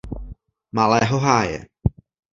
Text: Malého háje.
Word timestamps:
Malého 0.71 1.17
háje. 1.19 1.59